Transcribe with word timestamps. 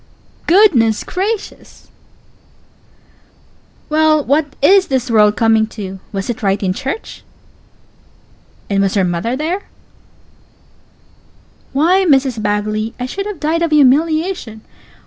Pause. 0.01 0.47
Good 0.47 0.73
ness 0.77 1.03
gracious! 1.03 1.81
Pause. 1.81 1.89
Well, 3.89 4.25
what_ 4.25 4.47
is_ 4.63 4.87
this 4.87 5.11
world 5.11 5.37
coming 5.37 5.67
to? 5.77 5.99
Was 6.11 6.27
it 6.27 6.41
right 6.41 6.63
in 6.63 6.73
church? 6.73 7.17
Pause. 7.23 7.23
And 8.71 8.81
was 8.81 8.95
her 8.95 9.05
_mother 9.05 9.37
_there? 9.37 9.57
Pause. 9.59 9.63
Why, 11.73 12.05
Mrs. 12.09 12.41
Bagley, 12.41 12.95
I 12.99 13.05
should 13.05 13.27
have 13.27 13.39
died 13.39 13.61
of 13.61 13.69
humiliation! 13.69 14.61